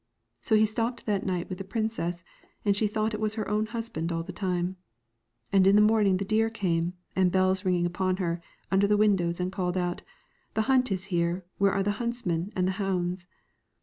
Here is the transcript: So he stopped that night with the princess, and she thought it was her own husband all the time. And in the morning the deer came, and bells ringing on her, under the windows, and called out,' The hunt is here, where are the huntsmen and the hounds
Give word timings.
So 0.41 0.55
he 0.55 0.65
stopped 0.65 1.05
that 1.05 1.27
night 1.27 1.47
with 1.47 1.59
the 1.59 1.63
princess, 1.63 2.23
and 2.65 2.75
she 2.75 2.87
thought 2.87 3.13
it 3.13 3.19
was 3.19 3.35
her 3.35 3.47
own 3.47 3.67
husband 3.67 4.11
all 4.11 4.23
the 4.23 4.33
time. 4.33 4.77
And 5.53 5.67
in 5.67 5.75
the 5.75 5.81
morning 5.83 6.17
the 6.17 6.25
deer 6.25 6.49
came, 6.49 6.93
and 7.15 7.31
bells 7.31 7.63
ringing 7.63 7.87
on 7.99 8.17
her, 8.17 8.41
under 8.71 8.87
the 8.87 8.97
windows, 8.97 9.39
and 9.39 9.51
called 9.51 9.77
out,' 9.77 10.01
The 10.55 10.63
hunt 10.63 10.91
is 10.91 11.03
here, 11.13 11.45
where 11.59 11.73
are 11.73 11.83
the 11.83 11.99
huntsmen 12.01 12.51
and 12.55 12.65
the 12.67 12.71
hounds 12.81 13.27